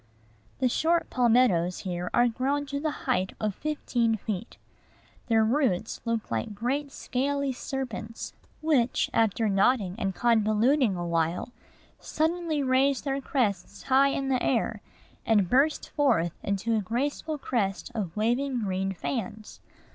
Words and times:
The 0.57 0.67
short 0.67 1.11
palmettoes 1.11 1.81
here 1.81 2.09
are 2.11 2.27
grown 2.27 2.65
to 2.65 2.79
the 2.79 2.89
height 3.05 3.33
of 3.39 3.53
fifteen 3.53 4.17
feet. 4.17 4.57
Their 5.27 5.43
roots 5.45 6.01
look 6.05 6.31
like 6.31 6.55
great 6.55 6.91
scaly 6.91 7.51
serpents, 7.53 8.33
which, 8.61 9.11
after 9.13 9.47
knotting 9.47 9.93
and 9.99 10.15
convoluting 10.15 10.95
a 10.95 11.05
while, 11.05 11.49
suddenly 11.99 12.63
raise 12.63 13.03
their 13.03 13.21
crests 13.21 13.83
high 13.83 14.07
in 14.09 14.31
air, 14.31 14.81
and 15.23 15.47
burst 15.47 15.91
forth 15.91 16.33
into 16.41 16.75
a 16.75 16.81
graceful 16.81 17.37
crest 17.37 17.91
of 17.93 18.17
waving 18.17 18.63
green 18.63 18.93
fans. 18.93 19.59